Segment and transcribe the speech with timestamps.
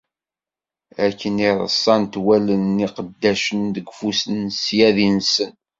[1.05, 5.53] Akken i reṣṣant wallen n iqeddacen deg ufus n ssyadi-nsen.